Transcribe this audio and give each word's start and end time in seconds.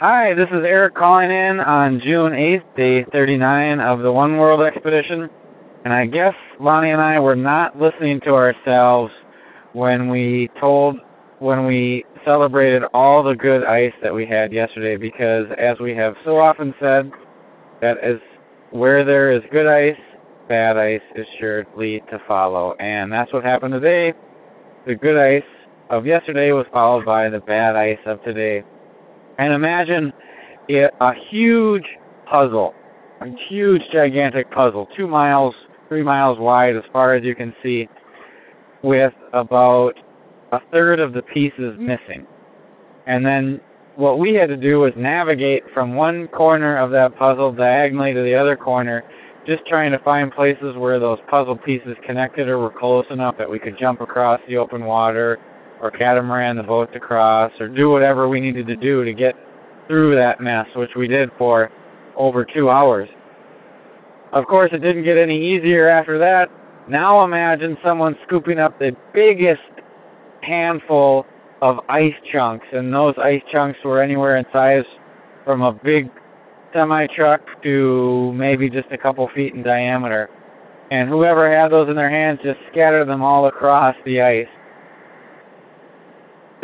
Hi, 0.00 0.34
this 0.34 0.48
is 0.48 0.64
Eric 0.64 0.96
calling 0.96 1.30
in 1.30 1.60
on 1.60 2.00
June 2.00 2.32
8th, 2.32 2.76
day 2.76 3.04
39 3.12 3.78
of 3.78 4.00
the 4.00 4.10
One 4.10 4.38
World 4.38 4.60
Expedition. 4.60 5.30
And 5.84 5.94
I 5.94 6.04
guess 6.04 6.34
Lonnie 6.58 6.90
and 6.90 7.00
I 7.00 7.20
were 7.20 7.36
not 7.36 7.80
listening 7.80 8.18
to 8.22 8.30
ourselves 8.30 9.12
when 9.72 10.08
we 10.08 10.50
told, 10.58 10.96
when 11.38 11.64
we 11.64 12.04
celebrated 12.24 12.82
all 12.92 13.22
the 13.22 13.36
good 13.36 13.62
ice 13.62 13.92
that 14.02 14.12
we 14.12 14.26
had 14.26 14.52
yesterday 14.52 14.96
because 14.96 15.46
as 15.58 15.78
we 15.78 15.94
have 15.94 16.16
so 16.24 16.40
often 16.40 16.74
said, 16.80 17.12
that 17.80 17.98
is 18.02 18.20
where 18.72 19.04
there 19.04 19.30
is 19.30 19.44
good 19.52 19.68
ice, 19.68 20.00
bad 20.48 20.76
ice 20.76 21.02
is 21.14 21.26
surely 21.38 22.02
to 22.10 22.20
follow. 22.26 22.74
And 22.80 23.12
that's 23.12 23.32
what 23.32 23.44
happened 23.44 23.74
today. 23.74 24.12
The 24.88 24.96
good 24.96 25.16
ice 25.16 25.48
of 25.88 26.04
yesterday 26.04 26.50
was 26.50 26.66
followed 26.72 27.04
by 27.04 27.28
the 27.28 27.38
bad 27.38 27.76
ice 27.76 28.00
of 28.06 28.20
today. 28.24 28.64
And 29.38 29.52
imagine 29.52 30.12
it, 30.68 30.92
a 31.00 31.12
huge 31.14 31.86
puzzle, 32.26 32.74
a 33.20 33.26
huge, 33.48 33.82
gigantic 33.92 34.50
puzzle, 34.50 34.88
two 34.96 35.06
miles, 35.06 35.54
three 35.88 36.02
miles 36.02 36.38
wide 36.38 36.76
as 36.76 36.84
far 36.92 37.14
as 37.14 37.24
you 37.24 37.34
can 37.34 37.54
see, 37.62 37.88
with 38.82 39.14
about 39.32 39.94
a 40.52 40.60
third 40.72 41.00
of 41.00 41.12
the 41.12 41.22
pieces 41.22 41.74
mm-hmm. 41.74 41.86
missing. 41.86 42.26
And 43.06 43.24
then 43.24 43.60
what 43.96 44.18
we 44.18 44.34
had 44.34 44.48
to 44.48 44.56
do 44.56 44.80
was 44.80 44.92
navigate 44.96 45.62
from 45.72 45.94
one 45.94 46.28
corner 46.28 46.76
of 46.76 46.90
that 46.90 47.16
puzzle 47.16 47.52
diagonally 47.52 48.14
to 48.14 48.22
the 48.22 48.34
other 48.34 48.56
corner, 48.56 49.04
just 49.46 49.64
trying 49.66 49.92
to 49.92 49.98
find 49.98 50.32
places 50.32 50.74
where 50.76 50.98
those 50.98 51.18
puzzle 51.28 51.56
pieces 51.56 51.96
connected 52.06 52.48
or 52.48 52.58
were 52.58 52.70
close 52.70 53.04
enough 53.10 53.36
that 53.38 53.50
we 53.50 53.58
could 53.58 53.78
jump 53.78 54.00
across 54.00 54.40
the 54.48 54.56
open 54.56 54.84
water 54.84 55.38
or 55.80 55.90
catamaran 55.90 56.56
the 56.56 56.62
boat 56.62 56.94
across 56.94 57.52
or 57.60 57.68
do 57.68 57.90
whatever 57.90 58.28
we 58.28 58.40
needed 58.40 58.66
to 58.66 58.76
do 58.76 59.04
to 59.04 59.12
get 59.12 59.34
through 59.86 60.14
that 60.14 60.40
mess, 60.40 60.66
which 60.74 60.94
we 60.96 61.06
did 61.08 61.30
for 61.36 61.70
over 62.16 62.44
two 62.44 62.70
hours. 62.70 63.08
Of 64.32 64.46
course, 64.46 64.70
it 64.72 64.78
didn't 64.78 65.04
get 65.04 65.16
any 65.16 65.54
easier 65.54 65.88
after 65.88 66.18
that. 66.18 66.50
Now 66.88 67.24
imagine 67.24 67.76
someone 67.82 68.16
scooping 68.26 68.58
up 68.58 68.78
the 68.78 68.96
biggest 69.12 69.62
handful 70.42 71.26
of 71.62 71.80
ice 71.88 72.14
chunks, 72.30 72.66
and 72.72 72.92
those 72.92 73.14
ice 73.16 73.42
chunks 73.50 73.78
were 73.84 74.02
anywhere 74.02 74.36
in 74.36 74.44
size 74.52 74.84
from 75.44 75.62
a 75.62 75.72
big 75.72 76.10
semi 76.72 77.06
truck 77.06 77.40
to 77.62 78.32
maybe 78.34 78.68
just 78.68 78.90
a 78.90 78.98
couple 78.98 79.28
feet 79.28 79.54
in 79.54 79.62
diameter. 79.62 80.28
And 80.90 81.08
whoever 81.08 81.50
had 81.50 81.70
those 81.70 81.88
in 81.88 81.96
their 81.96 82.10
hands 82.10 82.40
just 82.42 82.58
scattered 82.70 83.06
them 83.06 83.22
all 83.22 83.46
across 83.46 83.96
the 84.04 84.20
ice. 84.20 84.48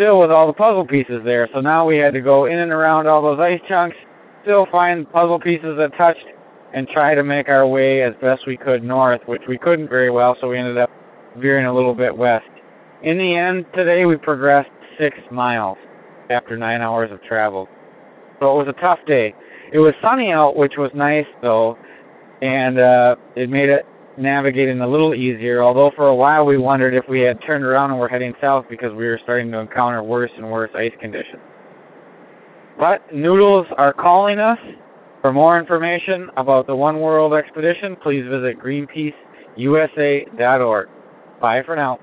Still 0.00 0.18
with 0.18 0.30
all 0.30 0.46
the 0.46 0.54
puzzle 0.54 0.86
pieces 0.86 1.20
there, 1.26 1.46
so 1.52 1.60
now 1.60 1.86
we 1.86 1.98
had 1.98 2.14
to 2.14 2.22
go 2.22 2.46
in 2.46 2.56
and 2.56 2.72
around 2.72 3.06
all 3.06 3.20
those 3.20 3.38
ice 3.38 3.60
chunks, 3.68 3.98
still 4.40 4.64
find 4.72 5.06
puzzle 5.12 5.38
pieces 5.38 5.76
that 5.76 5.94
touched, 5.98 6.24
and 6.72 6.88
try 6.88 7.14
to 7.14 7.22
make 7.22 7.50
our 7.50 7.66
way 7.66 8.00
as 8.00 8.14
best 8.18 8.46
we 8.46 8.56
could 8.56 8.82
north, 8.82 9.20
which 9.26 9.42
we 9.46 9.58
couldn't 9.58 9.90
very 9.90 10.08
well, 10.08 10.34
so 10.40 10.48
we 10.48 10.56
ended 10.56 10.78
up 10.78 10.88
veering 11.36 11.66
a 11.66 11.74
little 11.74 11.94
bit 11.94 12.16
west. 12.16 12.48
In 13.02 13.18
the 13.18 13.36
end, 13.36 13.66
today 13.74 14.06
we 14.06 14.16
progressed 14.16 14.70
six 14.98 15.18
miles 15.30 15.76
after 16.30 16.56
nine 16.56 16.80
hours 16.80 17.12
of 17.12 17.22
travel. 17.24 17.68
So 18.40 18.58
it 18.58 18.64
was 18.64 18.74
a 18.74 18.80
tough 18.80 19.00
day. 19.06 19.34
It 19.70 19.80
was 19.80 19.92
sunny 20.00 20.32
out, 20.32 20.56
which 20.56 20.78
was 20.78 20.90
nice 20.94 21.26
though, 21.42 21.76
and 22.40 22.78
uh, 22.78 23.16
it 23.36 23.50
made 23.50 23.68
it 23.68 23.84
navigating 24.20 24.80
a 24.80 24.86
little 24.86 25.14
easier. 25.14 25.62
Although 25.62 25.90
for 25.96 26.08
a 26.08 26.14
while 26.14 26.44
we 26.44 26.58
wondered 26.58 26.92
if 26.94 27.08
we 27.08 27.20
had 27.20 27.40
turned 27.42 27.64
around 27.64 27.90
and 27.90 27.98
were 27.98 28.08
heading 28.08 28.34
south 28.40 28.66
because 28.68 28.92
we 28.94 29.06
were 29.06 29.18
starting 29.22 29.50
to 29.52 29.58
encounter 29.58 30.02
worse 30.02 30.30
and 30.36 30.50
worse 30.50 30.70
ice 30.74 30.92
conditions. 31.00 31.40
But 32.78 33.14
Noodles 33.14 33.66
are 33.76 33.92
calling 33.92 34.38
us. 34.38 34.58
For 35.20 35.34
more 35.34 35.58
information 35.58 36.30
about 36.38 36.66
the 36.66 36.74
One 36.74 37.00
World 37.00 37.34
Expedition, 37.34 37.94
please 37.96 38.26
visit 38.26 38.58
greenpeaceusa.org. 38.58 40.88
Bye 41.40 41.62
for 41.62 41.76
now. 41.76 41.98